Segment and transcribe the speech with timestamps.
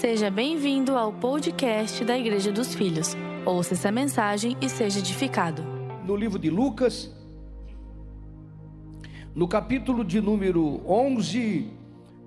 [0.00, 3.14] Seja bem-vindo ao podcast da Igreja dos Filhos.
[3.44, 5.62] Ouça essa mensagem e seja edificado.
[6.04, 7.10] No livro de Lucas,
[9.34, 11.70] no capítulo de número 11,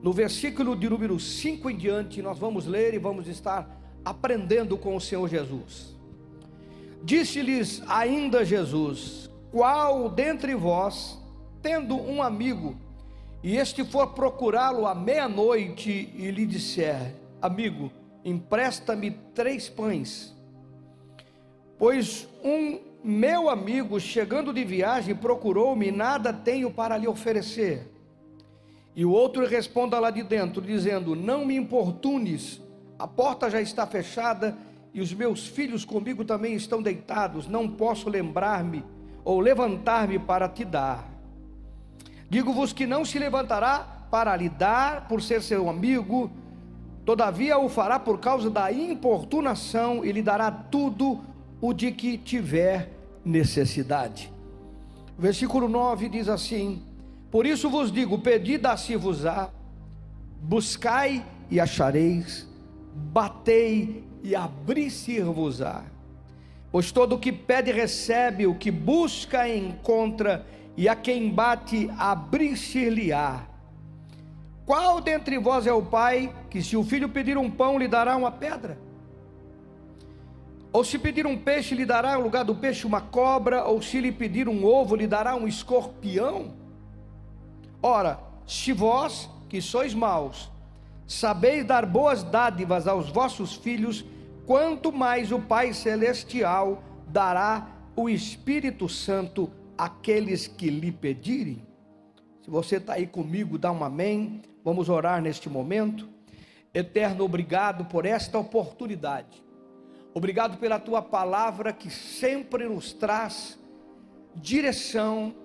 [0.01, 4.95] no versículo de número 5 em diante, nós vamos ler e vamos estar aprendendo com
[4.95, 5.97] o Senhor Jesus.
[7.03, 11.19] Disse-lhes ainda Jesus: Qual dentre vós,
[11.61, 12.77] tendo um amigo,
[13.43, 17.91] e este for procurá-lo à meia-noite e lhe disser: amigo,
[18.23, 20.35] empresta-me três pães.
[21.77, 27.91] Pois um meu amigo, chegando de viagem, procurou-me, nada tenho para lhe oferecer.
[28.95, 32.61] E o outro responda lá de dentro, dizendo: Não me importunes,
[32.97, 34.57] a porta já está fechada
[34.93, 38.83] e os meus filhos comigo também estão deitados, não posso lembrar-me
[39.23, 41.07] ou levantar-me para te dar.
[42.29, 46.31] Digo-vos que não se levantará para lhe dar, por ser seu amigo,
[47.05, 51.19] Todavia o fará por causa da importunação e lhe dará tudo
[51.61, 52.89] o de que tiver
[53.23, 54.33] necessidade.
[55.17, 56.81] Versículo 9 diz assim:
[57.29, 59.51] Por isso vos digo: pedi, dá-se-vos-á,
[60.41, 62.47] buscai e achareis,
[62.93, 65.83] batei e abri-se-vos-á.
[66.71, 73.54] Pois todo o que pede recebe, o que busca encontra, e a quem bate abrir-se-lhe-á.
[74.65, 78.15] Qual dentre vós é o pai que, se o filho pedir um pão, lhe dará
[78.15, 78.77] uma pedra?
[80.73, 83.63] Ou se pedir um peixe, lhe dará no lugar do peixe uma cobra?
[83.63, 86.53] Ou se lhe pedir um ovo, lhe dará um escorpião?
[87.81, 90.51] Ora, se vós, que sois maus,
[91.07, 94.03] sabeis dar boas dádivas aos vossos filhos,
[94.47, 101.65] quanto mais o Pai Celestial dará o Espírito Santo àqueles que lhe pedirem.
[102.41, 104.41] Se você está aí comigo, dá um amém.
[104.65, 106.09] Vamos orar neste momento.
[106.73, 109.43] Eterno, obrigado por esta oportunidade.
[110.11, 113.59] Obrigado pela tua palavra que sempre nos traz
[114.33, 115.35] direção,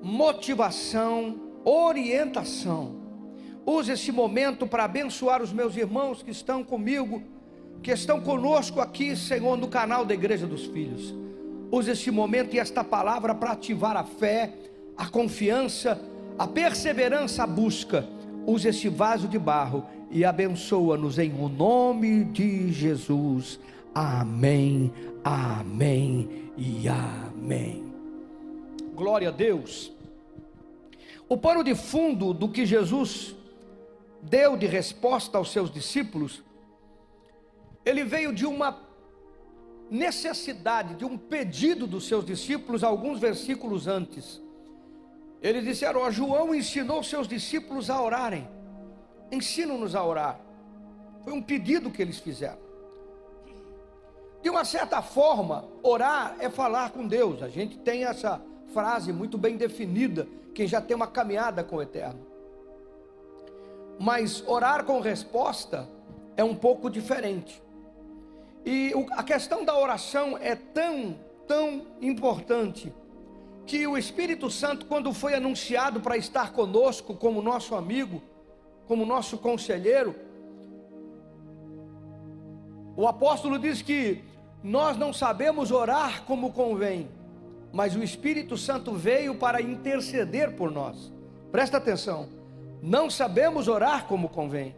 [0.00, 2.94] motivação, orientação.
[3.66, 7.20] Use esse momento para abençoar os meus irmãos que estão comigo,
[7.82, 11.12] que estão conosco aqui, Senhor, no canal da Igreja dos Filhos.
[11.72, 14.54] Use esse momento e esta palavra para ativar a fé,
[14.96, 16.00] a confiança,
[16.38, 18.17] a perseverança, a busca
[18.48, 23.60] use este vaso de barro e abençoa-nos em o nome de Jesus.
[23.94, 24.90] Amém,
[25.22, 27.92] amém e amém.
[28.94, 29.92] Glória a Deus.
[31.28, 33.36] O pano de fundo do que Jesus
[34.22, 36.42] deu de resposta aos seus discípulos,
[37.84, 38.80] ele veio de uma
[39.90, 44.40] necessidade, de um pedido dos seus discípulos, alguns versículos antes.
[45.42, 48.48] Eles disseram: João ensinou seus discípulos a orarem.
[49.30, 50.40] Ensina-nos a orar.
[51.22, 52.58] Foi um pedido que eles fizeram.
[54.42, 57.42] De uma certa forma, orar é falar com Deus.
[57.42, 58.40] A gente tem essa
[58.72, 62.26] frase muito bem definida, quem já tem uma caminhada com o Eterno.
[63.98, 65.88] Mas orar com resposta
[66.36, 67.60] é um pouco diferente.
[68.64, 72.92] E a questão da oração é tão, tão importante
[73.68, 78.22] que o Espírito Santo, quando foi anunciado para estar conosco como nosso amigo,
[78.86, 80.16] como nosso conselheiro,
[82.96, 84.24] o apóstolo diz que
[84.64, 87.10] nós não sabemos orar como convém,
[87.70, 91.12] mas o Espírito Santo veio para interceder por nós.
[91.52, 92.26] Presta atenção,
[92.82, 94.74] não sabemos orar como convém.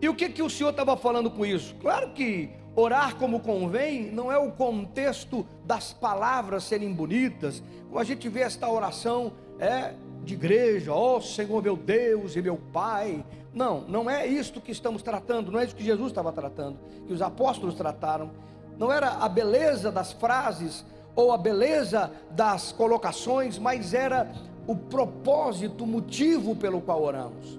[0.00, 1.74] E o que, que o Senhor estava falando com isso?
[1.80, 8.04] Claro que Orar como convém não é o contexto das palavras serem bonitas, como a
[8.04, 9.92] gente vê esta oração é
[10.24, 13.24] de igreja, ó oh, Senhor meu Deus e meu Pai.
[13.52, 17.12] Não, não é isto que estamos tratando, não é isso que Jesus estava tratando, que
[17.12, 18.30] os apóstolos trataram.
[18.78, 20.84] Não era a beleza das frases
[21.14, 24.32] ou a beleza das colocações, mas era
[24.66, 27.58] o propósito, o motivo pelo qual oramos.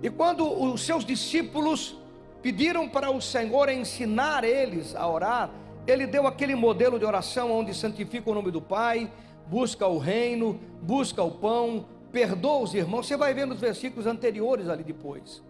[0.00, 1.96] E quando os seus discípulos
[2.42, 5.50] pediram para o Senhor ensinar eles a orar,
[5.86, 9.10] ele deu aquele modelo de oração onde santifica o nome do Pai,
[9.46, 13.06] busca o reino, busca o pão, perdoa os irmãos.
[13.06, 15.42] Você vai ver nos versículos anteriores ali depois.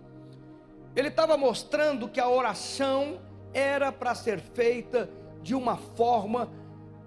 [0.95, 3.19] Ele estava mostrando que a oração
[3.53, 5.11] era para ser feita
[5.43, 6.51] de uma forma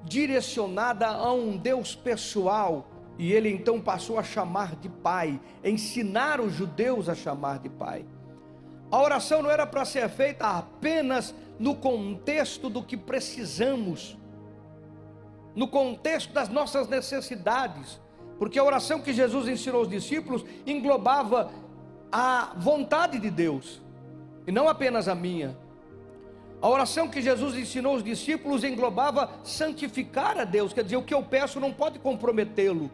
[0.04, 6.54] direcionada a um Deus pessoal, e ele então passou a chamar de Pai, ensinar os
[6.54, 8.06] judeus a chamar de Pai.
[8.92, 14.18] A oração não era para ser feita apenas no contexto do que precisamos,
[15.56, 18.02] no contexto das nossas necessidades,
[18.38, 21.52] porque a oração que Jesus ensinou aos discípulos englobava
[22.12, 23.82] a vontade de Deus.
[24.48, 25.56] e não apenas a minha.
[26.62, 31.14] A oração que Jesus ensinou os discípulos englobava santificar a Deus, quer dizer, o que
[31.14, 32.92] eu peço não pode comprometê-lo.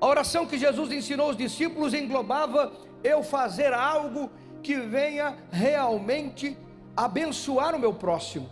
[0.00, 2.72] A oração que Jesus ensinou os discípulos englobava
[3.02, 4.30] eu fazer algo
[4.66, 6.58] que venha realmente
[6.96, 8.50] abençoar o meu próximo.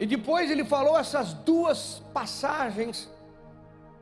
[0.00, 3.10] E depois ele falou essas duas passagens,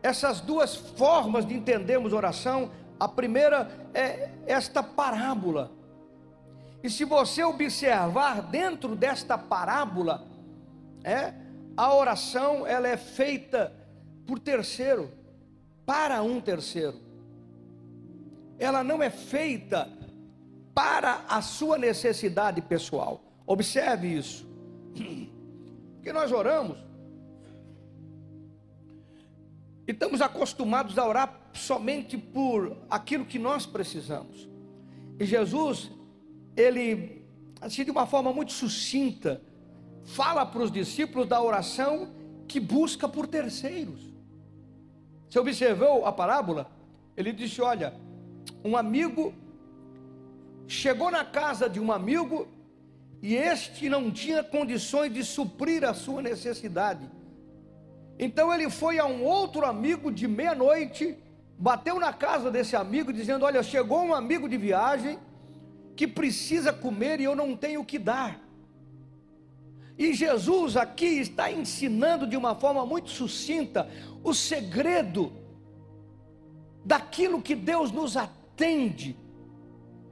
[0.01, 2.71] essas duas formas de entendermos oração.
[3.01, 5.73] A primeira é esta parábola.
[6.81, 10.29] E se você observar dentro desta parábola,
[11.03, 11.35] é
[11.77, 13.73] a oração ela é feita
[14.25, 15.11] por terceiro,
[15.85, 17.01] para um terceiro.
[18.61, 19.99] Ela não é feita
[20.81, 23.23] para a sua necessidade pessoal.
[23.47, 24.49] Observe isso.
[25.97, 26.79] Porque nós oramos
[29.87, 34.49] e estamos acostumados a orar somente por aquilo que nós precisamos.
[35.19, 35.91] E Jesus,
[36.57, 37.27] ele,
[37.61, 39.43] assim de uma forma muito sucinta,
[40.03, 42.15] fala para os discípulos da oração
[42.49, 44.01] que busca por terceiros.
[45.29, 46.71] Você observou a parábola?
[47.19, 47.93] Ele disse: Olha,
[48.65, 49.35] um amigo
[50.71, 52.47] chegou na casa de um amigo
[53.21, 57.11] e este não tinha condições de suprir a sua necessidade.
[58.19, 61.19] Então ele foi a um outro amigo de meia-noite,
[61.59, 65.19] bateu na casa desse amigo, dizendo: Olha, chegou um amigo de viagem
[65.97, 68.41] que precisa comer e eu não tenho o que dar.
[69.99, 73.91] E Jesus aqui está ensinando de uma forma muito sucinta
[74.23, 75.33] o segredo
[76.85, 79.17] daquilo que Deus nos atende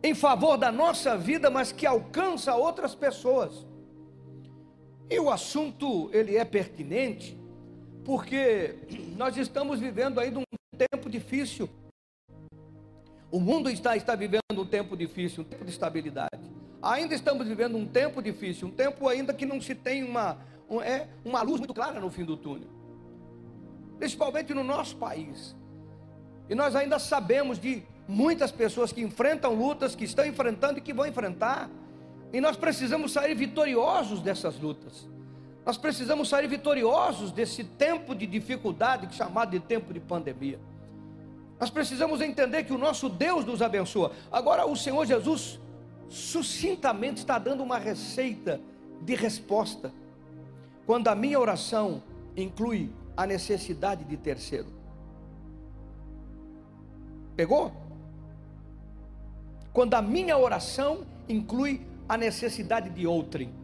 [0.03, 3.67] em favor da nossa vida, mas que alcança outras pessoas.
[5.11, 7.39] E o assunto ele é pertinente
[8.05, 8.77] porque
[9.17, 10.45] nós estamos vivendo ainda um
[10.77, 11.69] tempo difícil.
[13.31, 16.41] O mundo está, está vivendo um tempo difícil, um tempo de estabilidade.
[16.81, 20.39] Ainda estamos vivendo um tempo difícil, um tempo ainda que não se tem uma,
[20.71, 22.69] um, é, uma luz muito clara no fim do túnel.
[23.99, 25.57] Principalmente no nosso país.
[26.49, 30.95] E nós ainda sabemos de muitas pessoas que enfrentam lutas, que estão enfrentando e que
[30.95, 31.69] vão enfrentar.
[32.33, 35.07] E nós precisamos sair vitoriosos dessas lutas.
[35.65, 40.59] Nós precisamos sair vitoriosos desse tempo de dificuldade, chamado de tempo de pandemia.
[41.61, 44.13] Nós precisamos entender que o nosso Deus nos abençoa.
[44.33, 45.61] Agora, o Senhor Jesus
[46.09, 48.59] sucintamente está dando uma receita
[49.03, 49.93] de resposta.
[50.87, 52.03] Quando a minha oração
[52.35, 54.69] inclui a necessidade de terceiro.
[57.37, 57.88] Pegou?
[59.79, 63.55] Quando a minha oração inclui a necessidade de outrem.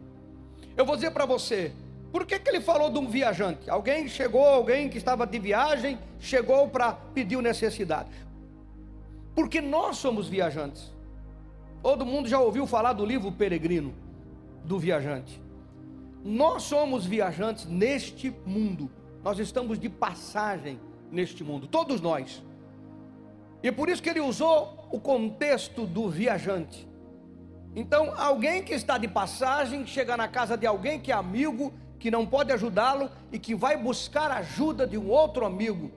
[0.77, 1.73] Eu vou dizer para você,
[2.09, 3.69] por que, que ele falou de um viajante?
[3.69, 8.11] Alguém chegou, alguém que estava de viagem, chegou para pedir necessidade.
[9.35, 10.89] Porque nós somos viajantes.
[11.83, 13.93] Todo mundo já ouviu falar do livro Peregrino,
[14.63, 15.41] do viajante.
[16.23, 18.89] Nós somos viajantes neste mundo.
[19.21, 20.79] Nós estamos de passagem
[21.11, 22.41] neste mundo, todos nós.
[23.65, 26.87] E por isso que ele usou o contexto do viajante.
[27.75, 32.11] Então, alguém que está de passagem, chega na casa de alguém que é amigo, que
[32.11, 35.91] não pode ajudá-lo e que vai buscar ajuda de um outro amigo.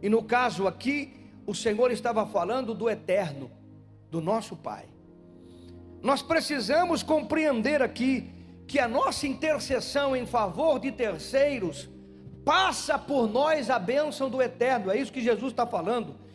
[0.00, 1.12] E no caso aqui,
[1.46, 3.50] o Senhor estava falando do eterno,
[4.10, 4.86] do nosso Pai.
[6.02, 8.30] Nós precisamos compreender aqui
[8.66, 11.86] que a nossa intercessão em favor de terceiros
[12.46, 16.29] passa por nós a bênção do eterno, é isso que Jesus está falando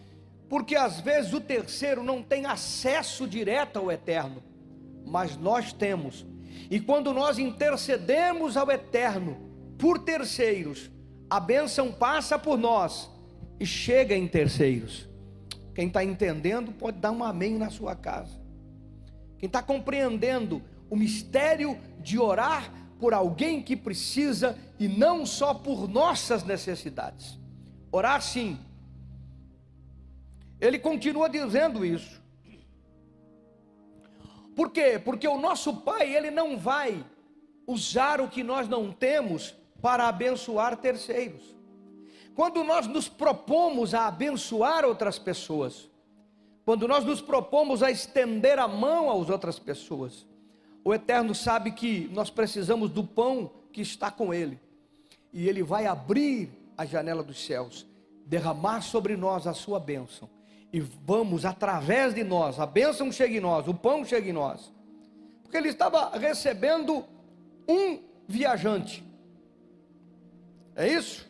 [0.50, 4.44] porque às vezes o terceiro não tem acesso direto ao eterno,
[5.06, 6.26] mas nós temos.
[6.70, 9.38] E quando nós intercedemos ao eterno
[9.78, 10.90] por terceiros,
[11.30, 13.10] a bênção passa por nós
[13.60, 15.10] e chega em terceiros.
[15.74, 18.40] Quem está entendendo pode dar um amém na sua casa.
[19.38, 25.88] Quem está compreendendo o mistério de orar por alguém que precisa e não só por
[25.88, 27.38] nossas necessidades.
[27.92, 28.58] Orar sim,
[30.66, 32.22] ele continua dizendo isso.
[34.56, 35.00] Por quê?
[35.04, 37.06] Porque o nosso Pai, ele não vai
[37.68, 41.56] usar o que nós não temos para abençoar terceiros.
[42.34, 45.90] Quando nós nos propomos a abençoar outras pessoas,
[46.66, 50.26] quando nós nos propomos a estender a mão às outras pessoas,
[50.84, 54.60] o Eterno sabe que nós precisamos do pão que está com Ele,
[55.32, 57.86] e Ele vai abrir a janela dos céus,
[58.26, 60.30] derramar sobre nós a sua bênção,
[60.76, 64.74] e vamos através de nós, a bênção chega em nós, o pão chega em nós.
[65.42, 67.06] Porque ele estava recebendo
[67.66, 69.02] um viajante.
[70.76, 71.26] É isso?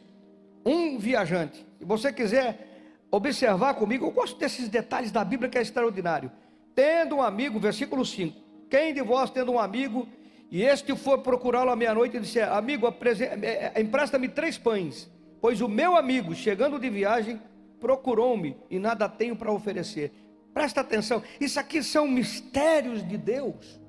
[0.65, 1.63] Um viajante.
[1.77, 6.31] Se você quiser observar comigo, eu gosto desses detalhes da Bíblia que é extraordinário.
[6.73, 8.35] tendo um amigo, versículo 5:
[8.67, 10.07] Quem de vós tendo um amigo,
[10.49, 15.07] e este for procurá-lo à meia-noite, e disser: Amigo, é, é, empresta-me três pães,
[15.39, 17.39] pois o meu amigo, chegando de viagem,
[17.79, 20.11] procurou-me e nada tenho para oferecer.
[20.53, 23.79] Presta atenção, isso aqui são mistérios de Deus.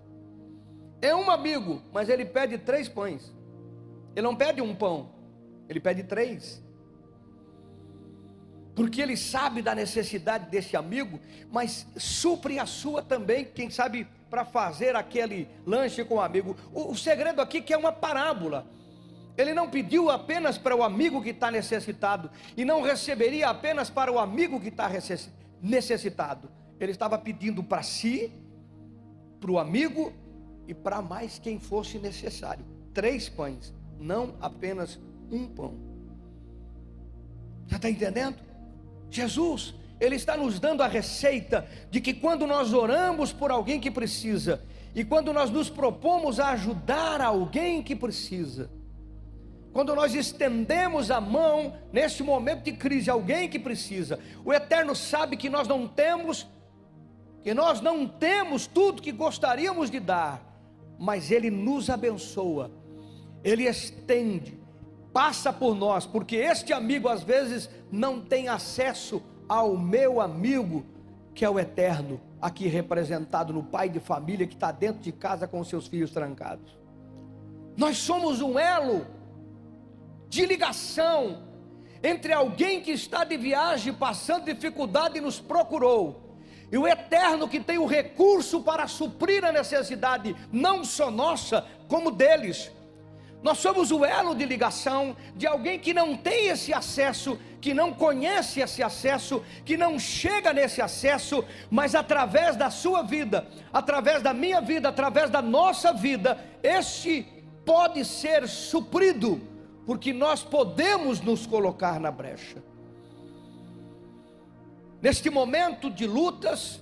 [1.00, 3.32] É um amigo, mas ele pede três pães.
[4.14, 5.10] Ele não pede um pão,
[5.68, 6.62] ele pede três.
[8.74, 14.44] Porque ele sabe da necessidade desse amigo, mas supre a sua também, quem sabe, para
[14.44, 16.56] fazer aquele lanche com o amigo.
[16.72, 18.66] O, o segredo aqui é que é uma parábola.
[19.36, 24.10] Ele não pediu apenas para o amigo que está necessitado, e não receberia apenas para
[24.10, 24.90] o amigo que está
[25.60, 26.50] necessitado.
[26.80, 28.32] Ele estava pedindo para si,
[29.40, 30.12] para o amigo
[30.66, 32.64] e para mais quem fosse necessário.
[32.94, 34.98] Três pães, não apenas
[35.30, 35.74] um pão.
[37.66, 38.38] Já está entendendo?
[39.10, 43.90] Jesus, Ele está nos dando a receita de que quando nós oramos por alguém que
[43.90, 44.62] precisa,
[44.94, 48.70] e quando nós nos propomos a ajudar alguém que precisa,
[49.76, 55.36] quando nós estendemos a mão neste momento de crise, alguém que precisa, o Eterno sabe
[55.36, 56.48] que nós não temos,
[57.42, 60.42] que nós não temos tudo que gostaríamos de dar,
[60.98, 62.70] mas Ele nos abençoa,
[63.44, 64.58] Ele estende,
[65.12, 70.86] passa por nós, porque este amigo às vezes não tem acesso ao meu amigo,
[71.34, 75.46] que é o eterno, aqui representado no pai de família que está dentro de casa
[75.46, 76.78] com seus filhos trancados.
[77.76, 79.15] Nós somos um elo
[80.28, 81.42] de ligação
[82.02, 86.26] entre alguém que está de viagem, passando dificuldade e nos procurou
[86.70, 92.10] e o eterno que tem o recurso para suprir a necessidade, não só nossa, como
[92.10, 92.72] deles.
[93.42, 97.92] Nós somos o elo de ligação de alguém que não tem esse acesso, que não
[97.92, 104.32] conhece esse acesso, que não chega nesse acesso, mas através da sua vida, através da
[104.32, 107.24] minha vida, através da nossa vida, este
[107.64, 109.40] pode ser suprido,
[109.86, 112.62] porque nós podemos nos colocar na brecha.
[115.00, 116.80] Neste momento de lutas,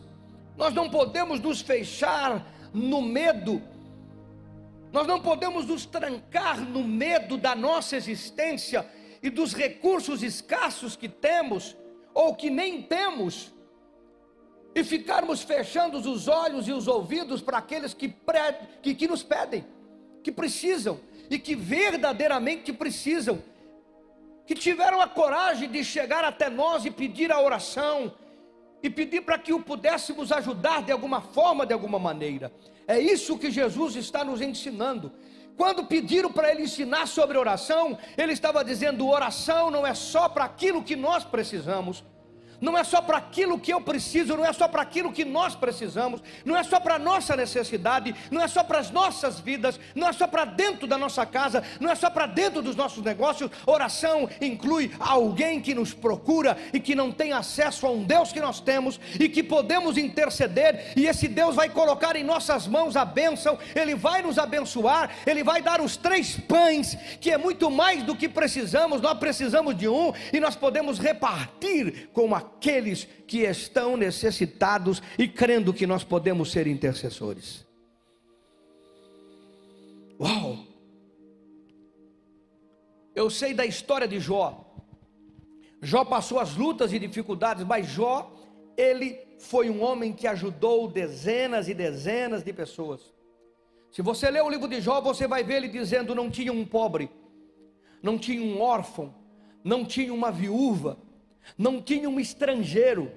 [0.57, 3.63] nós não podemos nos fechar no medo,
[4.91, 8.89] nós não podemos nos trancar no medo da nossa existência
[9.23, 11.77] e dos recursos escassos que temos,
[12.15, 13.53] ou que nem temos,
[14.75, 18.15] e ficarmos fechando os olhos e os ouvidos para aqueles que,
[18.83, 19.65] que, que nos pedem,
[20.23, 20.99] que precisam
[21.31, 23.43] e que verdadeiramente precisam
[24.47, 28.13] que tiveram a coragem de chegar até nós e pedir a oração,
[28.83, 32.53] e pedir para que o pudéssemos ajudar de alguma forma, de alguma maneira.
[32.87, 35.11] É isso que Jesus está nos ensinando.
[35.57, 40.45] Quando pediram para ele ensinar sobre oração, ele estava dizendo: oração não é só para
[40.45, 42.05] aquilo que nós precisamos,
[42.65, 45.55] não é só para aquilo que eu preciso, não é só para aquilo que nós
[45.55, 49.79] precisamos, não é só para a nossa necessidade, não é só para as nossas vidas,
[49.95, 53.05] não é só para dentro da nossa casa, não é só para dentro dos nossos
[53.05, 53.51] negócios.
[53.67, 58.41] Oração inclui alguém que nos procura e que não tem acesso a um Deus que
[58.41, 63.05] nós temos e que podemos interceder, e esse Deus vai colocar em nossas mãos a
[63.05, 68.03] bênção, Ele vai nos abençoar, Ele vai dar os três pães, que é muito mais
[68.03, 73.43] do que precisamos, nós precisamos de um, e nós podemos repartir com uma aqueles que
[73.43, 77.67] estão necessitados e crendo que nós podemos ser intercessores.
[80.21, 80.67] Uau!
[83.15, 84.65] Eu sei da história de Jó.
[85.81, 88.33] Jó passou as lutas e dificuldades, mas Jó,
[88.77, 93.13] ele foi um homem que ajudou dezenas e dezenas de pessoas.
[93.93, 96.65] Se você ler o livro de Jó, você vai ver ele dizendo: não tinha um
[96.65, 97.11] pobre,
[98.03, 99.15] não tinha um órfão,
[99.63, 100.99] não tinha uma viúva,
[101.57, 103.11] não tinha um estrangeiro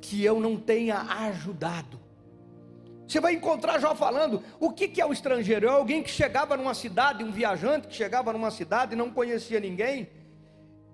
[0.00, 2.00] que eu não tenha ajudado.
[3.06, 5.66] Você vai encontrar Jó falando: o que, que é o estrangeiro?
[5.66, 9.60] É alguém que chegava numa cidade, um viajante que chegava numa cidade e não conhecia
[9.60, 10.08] ninguém,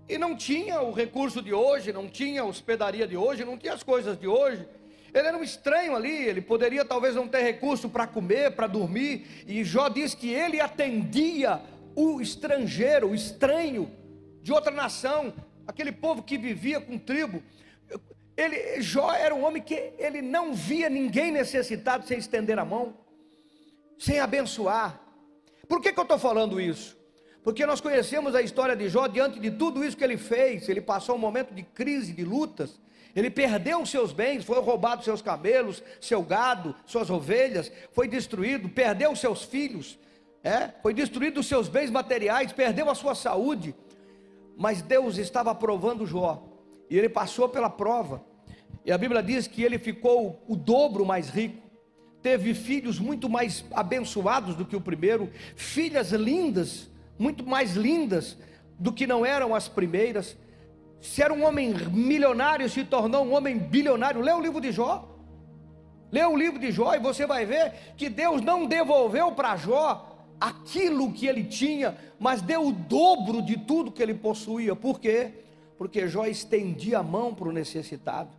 [0.08, 3.72] e não tinha o recurso de hoje, não tinha a hospedaria de hoje, não tinha
[3.72, 4.66] as coisas de hoje.
[5.12, 9.44] Ele era um estranho ali, ele poderia talvez não ter recurso para comer, para dormir,
[9.46, 11.60] e Jó diz que ele atendia
[11.96, 13.90] o estrangeiro, o estranho
[14.40, 15.32] de outra nação,
[15.66, 17.42] aquele povo que vivia com tribo.
[18.36, 22.96] Ele, Jó era um homem que ele não via ninguém necessitado sem estender a mão,
[23.98, 25.00] sem abençoar.
[25.68, 26.98] Por que, que eu estou falando isso?
[27.42, 30.68] Porque nós conhecemos a história de Jó diante de tudo isso que ele fez.
[30.68, 32.80] Ele passou um momento de crise, de lutas.
[33.14, 38.68] Ele perdeu os seus bens, foi roubado seus cabelos, seu gado, suas ovelhas, foi destruído,
[38.68, 39.98] perdeu seus filhos,
[40.44, 40.70] é?
[40.80, 43.74] foi destruído os seus bens materiais, perdeu a sua saúde
[44.60, 46.46] mas Deus estava aprovando Jó,
[46.90, 48.22] e ele passou pela prova,
[48.84, 51.62] E a Bíblia diz que ele ficou o dobro mais rico,
[52.22, 58.36] teve filhos muito mais abençoados do que o primeiro, filhas lindas, muito mais lindas
[58.78, 60.36] do que não eram as primeiras.
[61.00, 64.20] Se era um homem milionário, se tornou um homem bilionário.
[64.20, 65.08] Lê o livro de Jó.
[66.10, 70.09] Lê o livro de Jó e você vai ver que Deus não devolveu para Jó
[70.40, 74.74] aquilo que ele tinha, mas deu o dobro de tudo que ele possuía.
[74.74, 75.44] Por quê?
[75.76, 78.30] Porque Jó estendia a mão para o necessitado.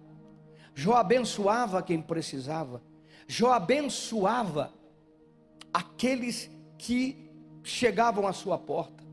[0.73, 2.81] Jó abençoava quem precisava.
[3.27, 4.73] Jó abençoava
[5.73, 7.29] aqueles que
[7.63, 9.03] chegavam à sua porta.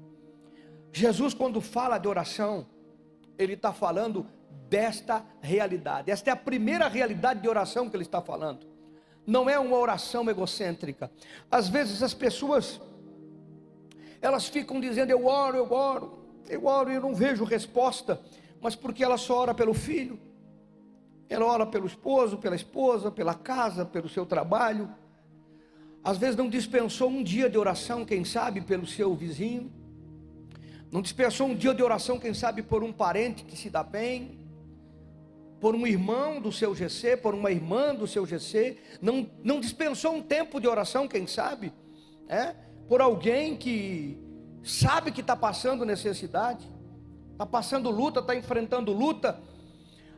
[0.92, 2.66] Jesus, quando fala de oração,
[3.36, 4.26] ele está falando
[4.68, 6.10] desta realidade.
[6.10, 8.66] Esta é a primeira realidade de oração que ele está falando.
[9.28, 11.12] Não é uma oração egocêntrica.
[11.50, 12.80] Às vezes as pessoas
[14.22, 16.18] elas ficam dizendo eu oro, eu oro,
[16.48, 18.18] eu oro e eu não vejo resposta,
[18.58, 20.18] mas porque ela só ora pelo filho.
[21.28, 24.90] Ela ora pelo esposo, pela esposa, pela casa, pelo seu trabalho.
[26.02, 29.70] Às vezes não dispensou um dia de oração, quem sabe, pelo seu vizinho.
[30.90, 34.47] Não dispensou um dia de oração, quem sabe, por um parente que se dá bem
[35.60, 40.14] por um irmão do seu GC, por uma irmã do seu GC, não, não dispensou
[40.14, 41.72] um tempo de oração, quem sabe,
[42.28, 42.54] é?
[42.88, 44.18] por alguém que
[44.62, 46.68] sabe que está passando necessidade,
[47.32, 49.40] está passando luta, está enfrentando luta.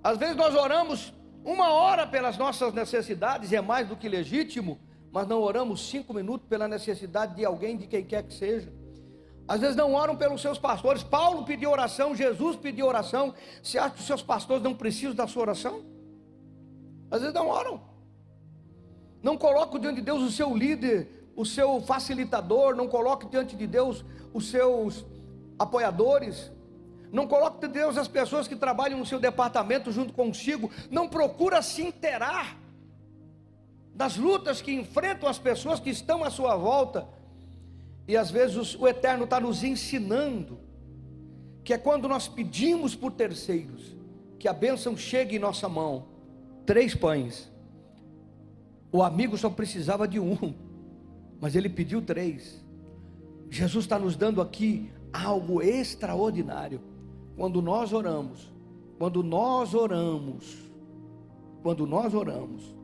[0.03, 1.13] Às vezes nós oramos
[1.45, 4.79] uma hora pelas nossas necessidades, e é mais do que legítimo,
[5.13, 8.73] mas não oramos cinco minutos pela necessidade de alguém, de quem quer que seja.
[9.51, 11.03] Às vezes não oram pelos seus pastores.
[11.03, 13.35] Paulo pediu oração, Jesus pediu oração.
[13.61, 15.83] Você acha que os seus pastores não precisam da sua oração?
[17.11, 17.81] Às vezes não oram.
[19.21, 22.77] Não coloque diante de Deus o seu líder, o seu facilitador.
[22.77, 25.05] Não coloque diante de Deus os seus
[25.59, 26.53] apoiadores.
[27.11, 30.71] Não coloque diante de Deus as pessoas que trabalham no seu departamento junto consigo.
[30.93, 32.57] Não procura se interar
[33.93, 37.09] das lutas que enfrentam as pessoas que estão à sua volta
[38.07, 40.59] e às vezes o Eterno está nos ensinando
[41.63, 43.97] que é quando nós pedimos por terceiros
[44.39, 46.07] que a bênção chegue em nossa mão.
[46.65, 47.51] Três pães.
[48.91, 50.55] O amigo só precisava de um,
[51.41, 52.65] mas ele pediu três.
[53.51, 56.81] Jesus está nos dando aqui algo extraordinário.
[57.37, 58.53] Quando nós oramos,
[58.99, 60.59] quando nós oramos,
[61.63, 62.75] quando nós oramos,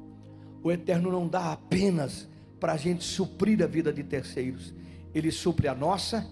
[0.62, 4.74] o Eterno não dá apenas para a gente suprir a vida de terceiros,
[5.16, 6.26] ele supre a nossa,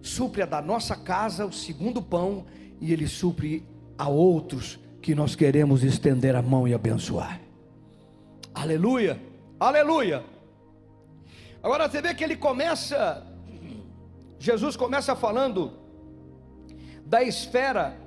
[0.00, 2.46] supre a da nossa casa, o segundo pão,
[2.80, 3.66] e Ele supre
[3.98, 7.40] a outros que nós queremos estender a mão e abençoar.
[8.54, 9.20] Aleluia,
[9.58, 10.24] aleluia.
[11.60, 13.26] Agora você vê que ele começa,
[14.38, 15.72] Jesus começa falando
[17.04, 17.98] da esfera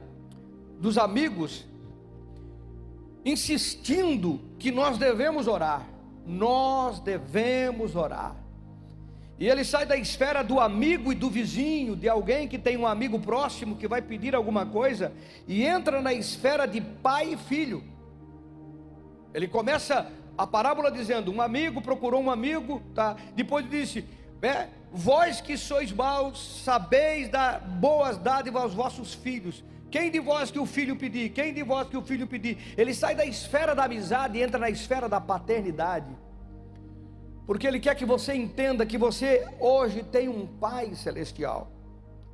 [0.80, 1.68] dos amigos,
[3.26, 5.86] insistindo que nós devemos orar,
[6.26, 8.42] nós devemos orar.
[9.42, 12.86] E ele sai da esfera do amigo e do vizinho, de alguém que tem um
[12.86, 15.12] amigo próximo que vai pedir alguma coisa,
[15.48, 17.84] e entra na esfera de pai e filho.
[19.34, 23.16] Ele começa a parábola dizendo: Um amigo procurou um amigo, tá?
[23.36, 24.06] Depois disse:
[24.44, 29.64] é, Vós que sois maus, sabeis dar boas dádivas aos vossos filhos.
[29.90, 31.30] Quem de vós que o filho pedir?
[31.30, 32.76] Quem de vós que o filho pedir?
[32.78, 36.16] Ele sai da esfera da amizade e entra na esfera da paternidade
[37.46, 41.72] porque Ele quer que você entenda que você hoje tem um Pai celestial.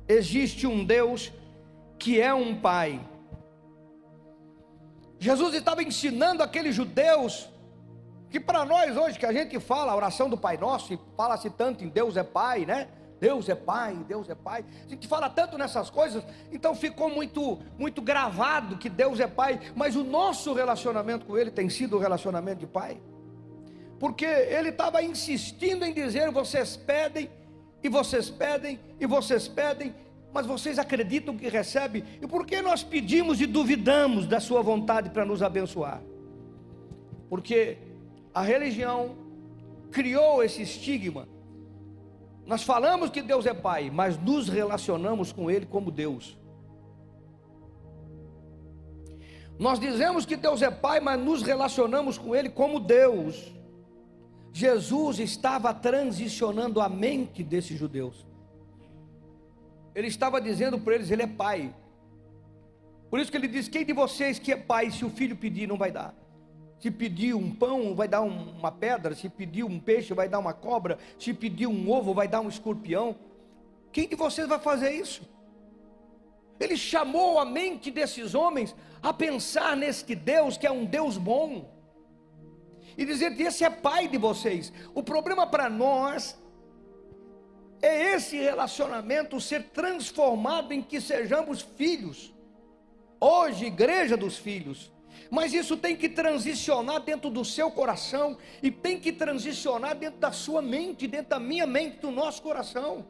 [0.06, 1.32] Existe um Deus
[1.98, 3.00] que é um Pai.
[5.18, 7.48] Jesus estava ensinando aqueles judeus
[8.30, 11.50] que para nós hoje que a gente fala a oração do Pai Nosso e fala-se
[11.50, 12.88] tanto em Deus é Pai, né?
[13.18, 14.64] Deus é Pai, Deus é Pai.
[14.86, 19.58] A gente fala tanto nessas coisas, então ficou muito muito gravado que Deus é Pai,
[19.74, 23.00] mas o nosso relacionamento com ele tem sido o relacionamento de Pai
[23.98, 27.30] porque ele estava insistindo em dizer: vocês pedem,
[27.82, 29.94] e vocês pedem, e vocês pedem,
[30.32, 35.10] mas vocês acreditam que recebem, e por que nós pedimos e duvidamos da Sua vontade
[35.10, 36.00] para nos abençoar?
[37.28, 37.78] Porque
[38.32, 39.16] a religião
[39.90, 41.28] criou esse estigma.
[42.46, 46.38] Nós falamos que Deus é Pai, mas nos relacionamos com Ele como Deus.
[49.58, 53.57] Nós dizemos que Deus é Pai, mas nos relacionamos com Ele como Deus.
[54.58, 58.26] Jesus estava transicionando a mente desses judeus.
[59.94, 61.72] Ele estava dizendo para eles: Ele é pai.
[63.08, 65.68] Por isso que ele diz: Quem de vocês que é pai, se o filho pedir,
[65.68, 66.12] não vai dar?
[66.80, 69.14] Se pedir um pão, vai dar uma pedra.
[69.14, 70.98] Se pedir um peixe, vai dar uma cobra.
[71.16, 73.14] Se pedir um ovo, vai dar um escorpião.
[73.92, 75.22] Quem de vocês vai fazer isso?
[76.58, 81.77] Ele chamou a mente desses homens a pensar neste Deus que é um Deus bom.
[82.98, 84.72] E dizer que esse é pai de vocês.
[84.92, 86.36] O problema para nós
[87.80, 92.34] é esse relacionamento ser transformado em que sejamos filhos.
[93.20, 94.92] Hoje, igreja dos filhos.
[95.30, 100.32] Mas isso tem que transicionar dentro do seu coração e tem que transicionar dentro da
[100.32, 103.06] sua mente, dentro da minha mente, do nosso coração.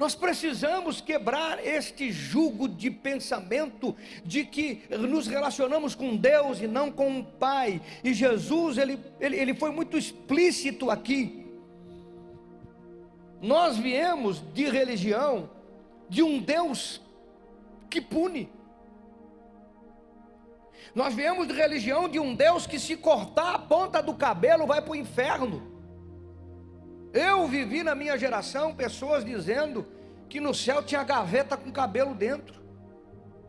[0.00, 6.90] Nós precisamos quebrar este jugo de pensamento de que nos relacionamos com Deus e não
[6.90, 7.82] com o Pai.
[8.02, 11.46] E Jesus, ele, ele, ele foi muito explícito aqui.
[13.42, 15.50] Nós viemos de religião
[16.08, 17.02] de um Deus
[17.90, 18.50] que pune.
[20.94, 24.80] Nós viemos de religião de um Deus que, se cortar a ponta do cabelo, vai
[24.80, 25.69] para o inferno.
[27.12, 29.86] Eu vivi na minha geração pessoas dizendo
[30.28, 32.60] que no céu tinha gaveta com cabelo dentro.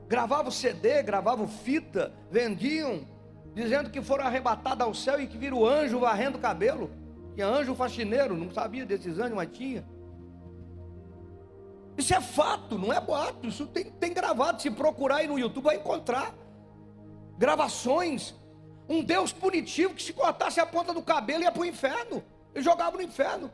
[0.08, 3.08] Gravavam CD, gravavam fita, vendiam,
[3.54, 6.89] dizendo que foram arrebatados ao céu e que viram anjo varrendo o cabelo.
[7.36, 9.86] Tinha anjo faxineiro, não sabia desses anjos, mas tinha.
[11.97, 13.47] Isso é fato, não é boato.
[13.47, 14.62] Isso tem, tem gravado.
[14.62, 16.34] Se procurar aí no YouTube, vai encontrar
[17.38, 18.34] gravações.
[18.89, 22.24] Um Deus punitivo que se cortasse a ponta do cabelo ia para o inferno.
[22.54, 23.52] E jogava no inferno.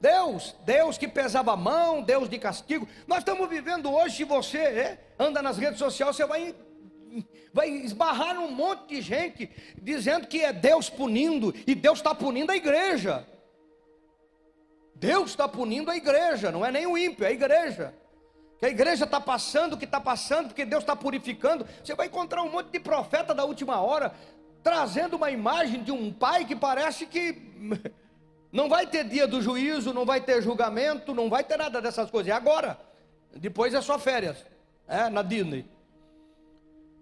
[0.00, 2.88] Deus, Deus que pesava a mão, Deus de castigo.
[3.06, 6.54] Nós estamos vivendo hoje, se você é, anda nas redes sociais, você vai,
[7.52, 9.50] vai esbarrar num monte de gente
[9.82, 13.26] dizendo que é Deus punindo, e Deus está punindo a igreja.
[14.94, 17.94] Deus está punindo a igreja, não é nem o ímpio, é a igreja.
[18.58, 21.64] Que a igreja está passando o que está passando, porque Deus está purificando.
[21.82, 24.12] Você vai encontrar um monte de profeta da última hora,
[24.62, 27.40] trazendo uma imagem de um pai que parece que
[28.50, 32.10] não vai ter dia do juízo, não vai ter julgamento, não vai ter nada dessas
[32.10, 32.30] coisas.
[32.30, 32.78] É agora.
[33.34, 34.38] Depois é só férias.
[34.86, 35.66] É, na Disney.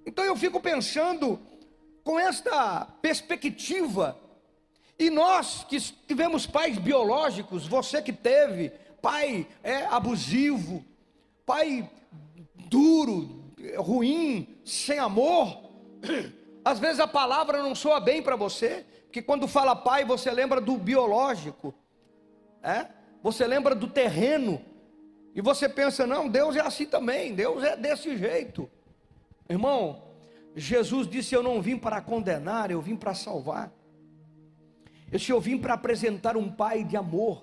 [0.04, 1.40] Então eu fico pensando
[2.02, 4.18] com esta perspectiva.
[4.98, 10.84] E nós que tivemos pais biológicos, você que teve pai é abusivo,
[11.44, 11.88] pai
[12.68, 15.70] duro, ruim, sem amor.
[16.64, 18.84] Às vezes a palavra não soa bem para você,
[19.16, 21.72] que quando fala pai, você lembra do biológico,
[22.62, 22.86] é?
[23.22, 24.60] Você lembra do terreno,
[25.34, 28.68] e você pensa, não, Deus é assim também, Deus é desse jeito.
[29.48, 30.02] Irmão,
[30.54, 33.72] Jesus disse: Eu não vim para condenar, eu vim para salvar.
[35.10, 37.42] Eu, eu vim para apresentar um pai de amor,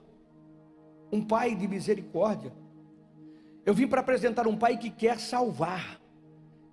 [1.12, 2.54] um pai de misericórdia.
[3.66, 6.00] Eu vim para apresentar um pai que quer salvar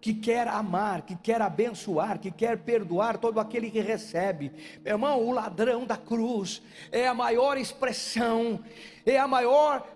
[0.01, 4.51] que quer amar, que quer abençoar, que quer perdoar todo aquele que recebe.
[4.83, 8.65] Meu irmão, o ladrão da cruz é a maior expressão,
[9.05, 9.87] é a maior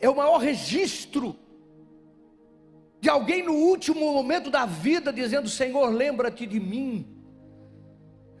[0.00, 1.36] é o maior registro
[3.00, 7.06] de alguém no último momento da vida dizendo: "Senhor, lembra-te de mim".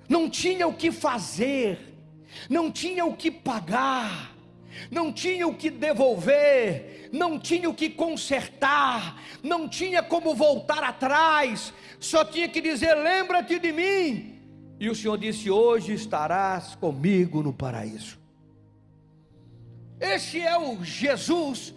[0.08, 1.78] Não tinha o que fazer,
[2.50, 4.33] não tinha o que pagar
[4.90, 11.72] não tinha o que devolver, não tinha o que consertar, não tinha como voltar atrás,
[11.98, 14.34] só tinha que dizer: lembra-te de mim.
[14.78, 18.18] E o Senhor disse: Hoje estarás comigo no paraíso.
[20.00, 21.72] Esse é o Jesus,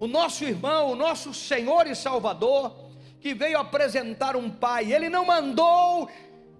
[0.00, 2.74] o nosso irmão, o nosso Senhor e Salvador,
[3.20, 4.92] que veio apresentar um Pai.
[4.92, 6.08] Ele não mandou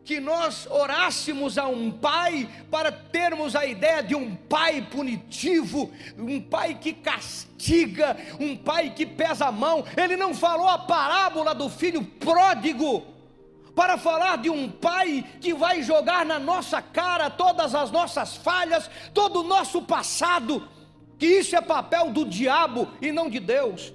[0.08, 6.40] que nós orássemos a um pai para termos a ideia de um pai punitivo, um
[6.40, 9.84] pai que castiga, um pai que pesa a mão.
[9.94, 13.04] Ele não falou a parábola do filho pródigo
[13.74, 18.90] para falar de um pai que vai jogar na nossa cara todas as nossas falhas,
[19.12, 20.66] todo o nosso passado,
[21.18, 23.92] que isso é papel do diabo e não de Deus.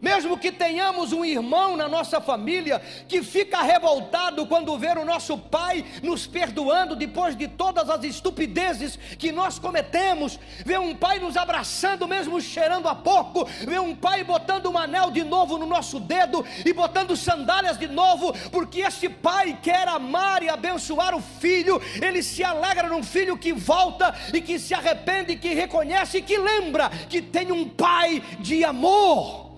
[0.00, 5.36] Mesmo que tenhamos um irmão na nossa família que fica revoltado quando vê o nosso
[5.36, 11.36] pai nos perdoando depois de todas as estupidezes que nós cometemos, vê um pai nos
[11.36, 16.00] abraçando mesmo cheirando a porco, vê um pai botando um anel de novo no nosso
[16.00, 21.80] dedo e botando sandálias de novo, porque este pai quer amar e abençoar o filho,
[22.00, 26.38] ele se alegra num filho que volta e que se arrepende, que reconhece e que
[26.38, 29.49] lembra que tem um pai de amor.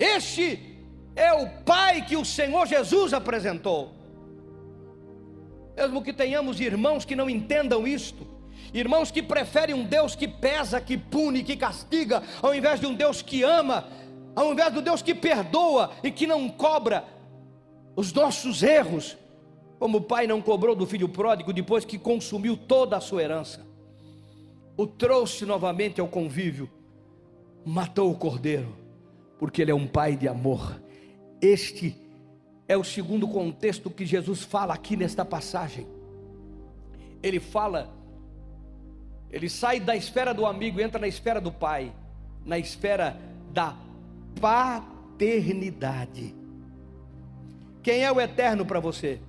[0.00, 0.58] Este
[1.14, 3.92] é o Pai que o Senhor Jesus apresentou.
[5.76, 8.26] Mesmo que tenhamos irmãos que não entendam isto,
[8.72, 12.94] irmãos que preferem um Deus que pesa, que pune, que castiga, ao invés de um
[12.94, 13.88] Deus que ama,
[14.34, 17.04] ao invés do Deus que perdoa e que não cobra
[17.94, 19.18] os nossos erros,
[19.78, 23.66] como o pai não cobrou do filho pródigo depois que consumiu toda a sua herança,
[24.78, 26.70] o trouxe novamente ao convívio,
[27.66, 28.79] matou o cordeiro
[29.40, 30.78] porque Ele é um Pai de amor.
[31.40, 31.96] Este
[32.68, 35.86] é o segundo contexto que Jesus fala aqui nesta passagem.
[37.22, 37.90] Ele fala,
[39.30, 41.90] ele sai da esfera do amigo e entra na esfera do pai,
[42.44, 43.18] na esfera
[43.50, 43.74] da
[44.40, 46.34] paternidade.
[47.82, 49.20] Quem é o eterno para você?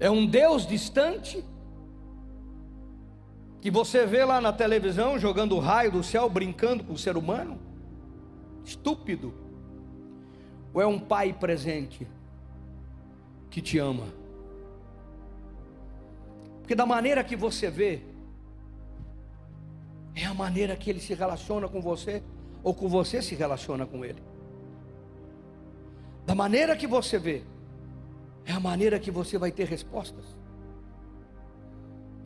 [0.00, 1.44] É um Deus distante?
[3.60, 7.58] Que você vê lá na televisão jogando raio do céu, brincando com o ser humano?
[8.64, 9.34] Estúpido.
[10.72, 12.06] Ou é um pai presente
[13.50, 14.06] que te ama?
[16.60, 18.00] Porque da maneira que você vê,
[20.14, 22.22] é a maneira que ele se relaciona com você,
[22.62, 24.22] ou com você se relaciona com ele.
[26.24, 27.42] Da maneira que você vê,
[28.46, 30.24] é a maneira que você vai ter respostas.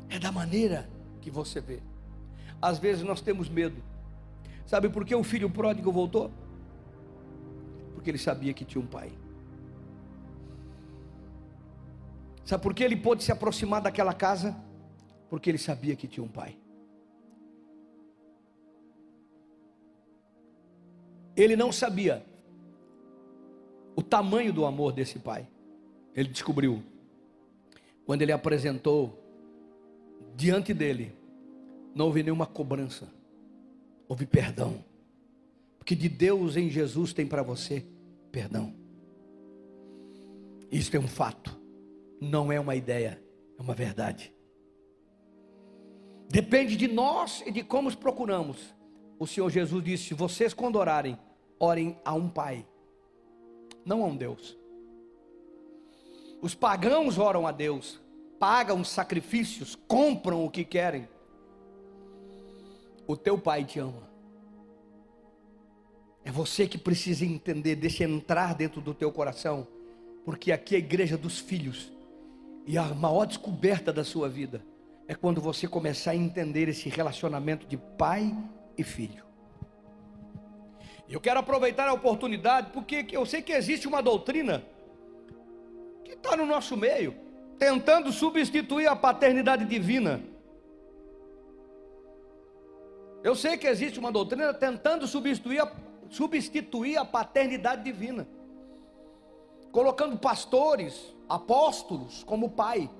[0.08, 0.88] É da maneira
[1.24, 1.80] que você vê.
[2.60, 3.82] Às vezes nós temos medo.
[4.66, 6.30] Sabe por que o filho pródigo voltou?
[7.94, 9.10] Porque ele sabia que tinha um pai.
[12.44, 14.54] Sabe por que ele pôde se aproximar daquela casa?
[15.30, 16.58] Porque ele sabia que tinha um pai.
[21.34, 22.22] Ele não sabia
[23.96, 25.48] o tamanho do amor desse pai.
[26.14, 26.82] Ele descobriu
[28.04, 29.23] quando ele apresentou
[30.34, 31.12] diante dele,
[31.94, 33.12] não houve nenhuma cobrança,
[34.08, 34.84] houve perdão.
[35.78, 37.84] Porque de Deus em Jesus tem para você
[38.32, 38.74] perdão.
[40.70, 41.58] Isso é um fato,
[42.20, 43.22] não é uma ideia,
[43.58, 44.34] é uma verdade.
[46.28, 48.74] Depende de nós e de como os procuramos.
[49.18, 51.18] O Senhor Jesus disse: vocês quando orarem,
[51.60, 52.66] orem a um Pai
[53.84, 54.56] não a um Deus.
[56.40, 58.00] Os pagãos oram a Deus,
[58.38, 61.08] pagam sacrifícios, compram o que querem.
[63.06, 64.08] O teu pai te ama.
[66.24, 69.66] É você que precisa entender, deixa entrar dentro do teu coração,
[70.24, 71.92] porque aqui é a igreja dos filhos.
[72.66, 74.64] E a maior descoberta da sua vida
[75.06, 78.34] é quando você começar a entender esse relacionamento de pai
[78.76, 79.22] e filho.
[81.06, 84.64] Eu quero aproveitar a oportunidade, porque eu sei que existe uma doutrina
[86.02, 87.14] que está no nosso meio,
[87.58, 90.22] tentando substituir a paternidade divina.
[93.22, 95.72] Eu sei que existe uma doutrina tentando substituir a,
[96.10, 98.28] substituir a paternidade divina,
[99.72, 102.90] colocando pastores, apóstolos como pai.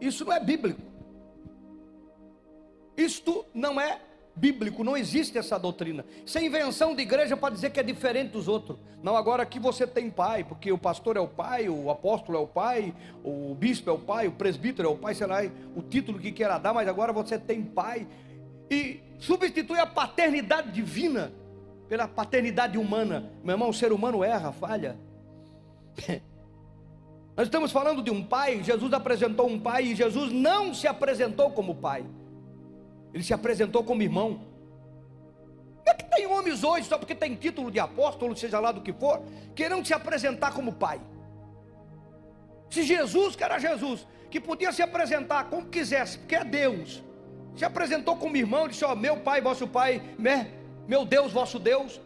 [0.00, 0.80] Isso não é bíblico.
[2.96, 4.00] Isto não é
[4.38, 6.04] bíblico, não existe essa doutrina.
[6.24, 8.78] Isso é invenção de igreja para dizer que é diferente dos outros.
[9.02, 12.40] Não, agora aqui você tem pai, porque o pastor é o pai, o apóstolo é
[12.40, 15.38] o pai, o bispo é o pai, o presbítero é o pai, sei lá,
[15.74, 18.06] o título que queira dar, mas agora você tem pai.
[18.70, 21.32] E substitui a paternidade divina
[21.88, 23.30] pela paternidade humana.
[23.42, 24.96] Meu irmão, o ser humano erra, falha.
[27.36, 31.50] Nós estamos falando de um pai, Jesus apresentou um pai e Jesus não se apresentou
[31.52, 32.04] como pai.
[33.12, 34.40] Ele se apresentou como irmão.
[35.78, 38.80] Como é que tem homens hoje, só porque tem título de apóstolo, seja lá do
[38.80, 39.22] que for,
[39.54, 41.00] querendo se apresentar como pai?
[42.70, 47.02] Se Jesus, que era Jesus, que podia se apresentar como quisesse, porque é Deus,
[47.56, 50.52] se apresentou como irmão, disse: Ó, meu pai, vosso pai, né?
[50.86, 52.00] meu Deus, vosso Deus.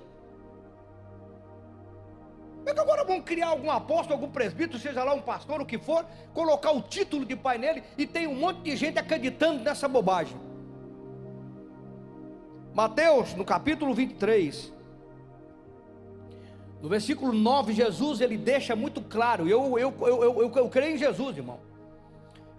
[2.56, 5.66] Como é que agora vão criar algum apóstolo, algum presbítero, seja lá um pastor, o
[5.66, 9.62] que for, colocar o título de pai nele e tem um monte de gente acreditando
[9.62, 10.36] nessa bobagem?
[12.74, 14.72] Mateus, no capítulo 23,
[16.80, 20.98] no versículo 9, Jesus ele deixa muito claro, eu, eu, eu, eu, eu, creio em
[20.98, 21.60] Jesus, irmão.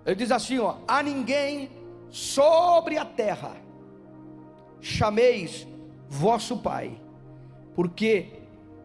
[0.06, 1.70] Ele diz assim: ó, a ninguém
[2.10, 3.58] sobre a terra
[4.80, 5.68] chameis
[6.08, 6.98] vosso Pai,
[7.76, 8.28] porque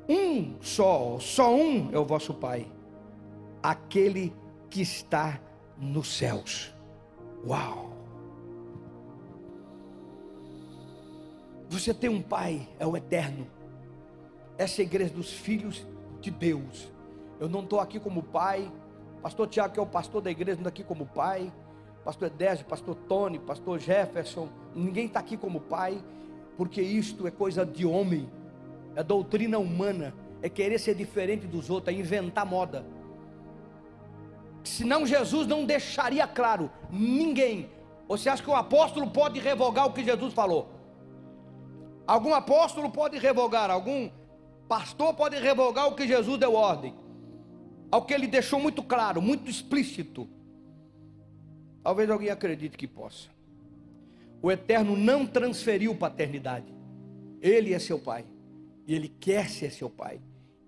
[0.08, 2.66] um só, só um é o vosso Pai,
[3.62, 4.34] aquele
[4.70, 5.38] que está
[5.76, 6.72] nos céus.
[7.46, 7.87] Uau!
[11.68, 13.46] Você tem um pai, é o eterno.
[14.56, 15.86] Essa é a igreja dos filhos
[16.20, 16.88] de Deus.
[17.38, 18.70] Eu não estou aqui como pai.
[19.22, 21.52] Pastor Tiago, que é o pastor da igreja, não está aqui como pai.
[22.04, 24.48] Pastor Edésio, pastor Tony, pastor Jefferson.
[24.74, 26.02] Ninguém está aqui como pai,
[26.56, 28.30] porque isto é coisa de homem,
[28.96, 32.84] é doutrina humana, é querer ser diferente dos outros, é inventar moda.
[34.64, 37.68] Senão Jesus não deixaria claro, ninguém.
[38.08, 40.77] Você acha que o apóstolo pode revogar o que Jesus falou?
[42.08, 44.08] Algum apóstolo pode revogar, algum
[44.66, 46.94] pastor pode revogar o que Jesus deu ordem,
[47.90, 50.26] ao que ele deixou muito claro, muito explícito.
[51.82, 53.28] Talvez alguém acredite que possa.
[54.40, 56.72] O Eterno não transferiu paternidade.
[57.42, 58.24] Ele é seu pai.
[58.86, 60.18] E ele quer ser seu pai.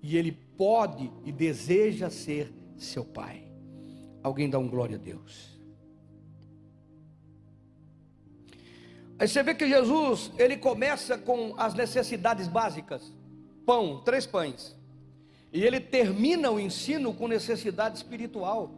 [0.03, 3.51] E ele pode e deseja ser seu pai.
[4.23, 5.50] Alguém dá um glória a Deus.
[9.21, 13.13] Aí você vê que Jesus, ele começa com as necessidades básicas:
[13.67, 14.75] pão, três pães.
[15.53, 18.71] E ele termina o ensino com necessidade espiritual.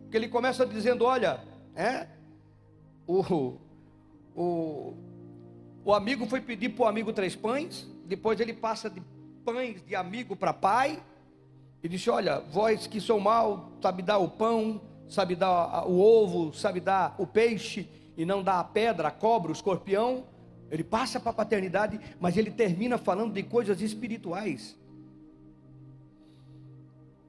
[0.00, 1.38] Porque ele começa dizendo: olha,
[1.74, 2.06] é,
[3.06, 3.58] o,
[4.34, 4.94] o,
[5.84, 9.02] o amigo foi pedir para o amigo três pães, depois ele passa de
[9.44, 11.02] pães de amigo para pai,
[11.82, 16.54] e disse: Olha, vós que sou mal, sabe dar o pão, sabe dar o ovo,
[16.54, 20.24] sabe dar o peixe, e não dá a pedra, a cobra, o escorpião.
[20.70, 24.76] Ele passa para a paternidade, mas ele termina falando de coisas espirituais.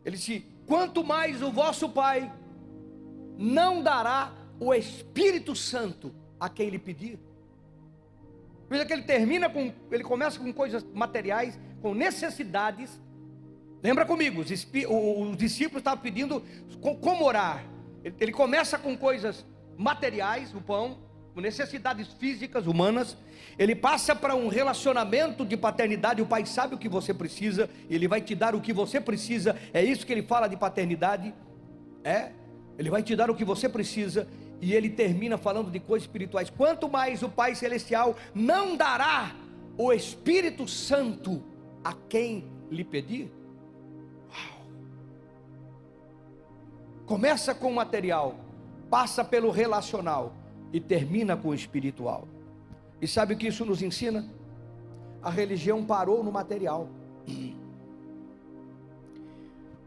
[0.04, 2.32] Ele disse: Quanto mais o vosso Pai
[3.38, 7.20] não dará o Espírito Santo a quem lhe pedir.
[8.70, 13.00] Veja que ele termina com, ele começa com coisas materiais, com necessidades.
[13.82, 16.44] Lembra comigo, os, os discípulos estavam pedindo
[17.02, 17.64] como orar.
[18.04, 19.46] Ele, ele começa com coisas
[19.78, 20.98] materiais, o pão,
[21.36, 23.16] necessidades físicas, humanas.
[23.58, 26.22] Ele passa para um relacionamento de paternidade.
[26.22, 29.56] O pai sabe o que você precisa, ele vai te dar o que você precisa.
[29.74, 31.34] É isso que ele fala de paternidade.
[32.04, 32.32] É,
[32.78, 34.28] ele vai te dar o que você precisa
[34.62, 36.50] e ele termina falando de coisas espirituais.
[36.50, 39.36] Quanto mais o Pai Celestial não dará
[39.78, 41.44] o Espírito Santo
[41.84, 43.32] a quem lhe pedir?
[44.30, 44.66] Uau.
[47.06, 48.36] Começa com o material,
[48.90, 50.34] passa pelo relacional
[50.72, 52.28] e termina com o espiritual.
[53.02, 54.28] E sabe o que isso nos ensina?
[55.22, 56.90] A religião parou no material.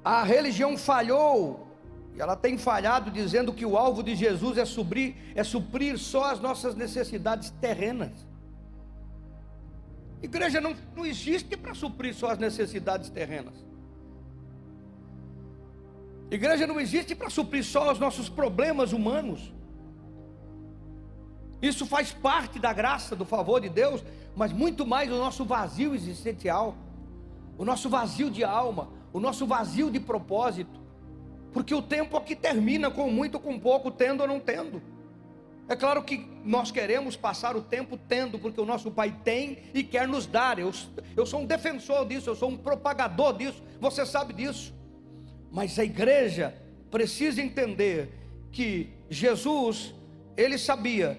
[0.05, 1.67] A religião falhou
[2.15, 6.33] e ela tem falhado dizendo que o alvo de Jesus é suprir, é suprir só
[6.33, 8.27] as nossas necessidades terrenas.
[10.23, 13.55] Igreja não, não existe para suprir só as necessidades terrenas.
[16.31, 19.53] Igreja não existe para suprir só os nossos problemas humanos.
[21.61, 24.03] Isso faz parte da graça, do favor de Deus,
[24.37, 26.77] mas muito mais o nosso vazio existencial,
[27.59, 30.81] o nosso vazio de alma, o nosso vazio de propósito.
[31.53, 34.81] Porque o tempo aqui termina com muito, com pouco, tendo ou não tendo.
[35.69, 39.83] É claro que nós queremos passar o tempo tendo, porque o nosso Pai tem e
[39.83, 40.59] quer nos dar.
[40.59, 40.73] Eu,
[41.17, 44.73] eu sou um defensor disso, eu sou um propagador disso, você sabe disso.
[45.51, 46.55] Mas a igreja
[46.91, 48.09] precisa entender
[48.53, 49.95] que Jesus,
[50.37, 51.19] ele sabia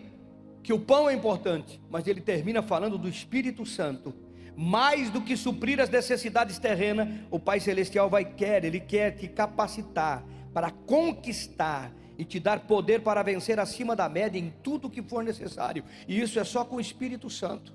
[0.63, 4.13] que o pão é importante, mas ele termina falando do Espírito Santo
[4.55, 9.27] mais do que suprir as necessidades terrenas, o Pai Celestial vai querer, Ele quer te
[9.27, 15.01] capacitar para conquistar e te dar poder para vencer acima da média em tudo que
[15.01, 15.83] for necessário.
[16.07, 17.73] E isso é só com o Espírito Santo.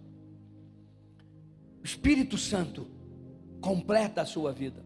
[1.82, 2.86] O Espírito Santo
[3.60, 4.85] completa a sua vida.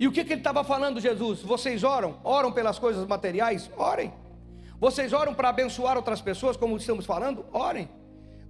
[0.00, 1.42] E o que, que ele estava falando, Jesus?
[1.42, 2.18] Vocês oram?
[2.24, 3.70] Oram pelas coisas materiais?
[3.76, 4.10] Orem.
[4.80, 7.44] Vocês oram para abençoar outras pessoas, como estamos falando?
[7.52, 7.86] Orem.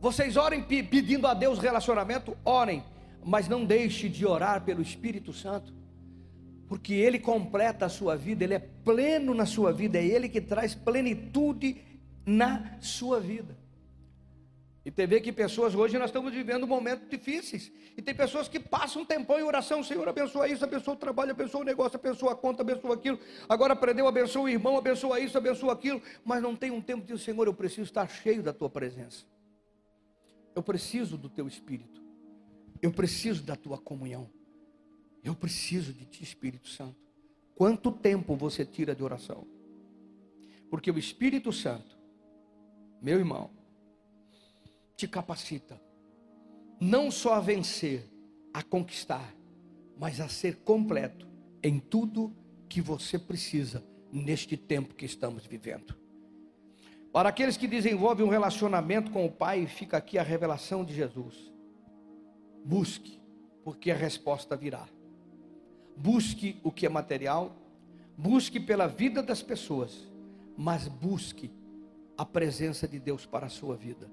[0.00, 2.84] Vocês orem pedindo a Deus relacionamento, orem,
[3.24, 5.74] mas não deixe de orar pelo Espírito Santo,
[6.68, 10.40] porque Ele completa a sua vida, Ele é pleno na sua vida, é Ele que
[10.40, 11.82] traz plenitude
[12.24, 13.58] na sua vida.
[14.84, 17.70] E tem ver que pessoas hoje nós estamos vivendo momentos difíceis.
[17.96, 21.32] E tem pessoas que passam um tempão em oração, Senhor, abençoa isso, abençoa o trabalho,
[21.32, 23.18] abençoa o negócio, abençoa a conta, abençoa aquilo.
[23.46, 27.18] Agora aprendeu, abençoa o irmão, abençoa isso, abençoa aquilo, mas não tem um tempo de
[27.18, 29.26] Senhor, eu preciso estar cheio da tua presença.
[30.54, 32.02] Eu preciso do teu espírito.
[32.80, 34.30] Eu preciso da tua comunhão.
[35.22, 36.96] Eu preciso de ti, Espírito Santo.
[37.54, 39.46] Quanto tempo você tira de oração?
[40.70, 41.98] Porque o Espírito Santo,
[43.02, 43.50] meu irmão,
[45.00, 45.80] te capacita
[46.78, 48.06] não só a vencer,
[48.52, 49.34] a conquistar,
[49.98, 51.26] mas a ser completo
[51.62, 52.34] em tudo
[52.68, 55.94] que você precisa neste tempo que estamos vivendo.
[57.12, 61.52] Para aqueles que desenvolvem um relacionamento com o Pai, fica aqui a revelação de Jesus.
[62.64, 63.20] Busque,
[63.64, 64.86] porque a resposta virá.
[65.96, 67.56] Busque o que é material,
[68.16, 70.08] busque pela vida das pessoas,
[70.56, 71.50] mas busque
[72.16, 74.10] a presença de Deus para a sua vida,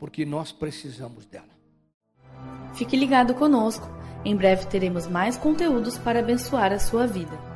[0.00, 1.44] porque nós precisamos dela.
[2.72, 3.86] Fique ligado conosco.
[4.24, 7.49] Em breve teremos mais conteúdos para abençoar a sua vida.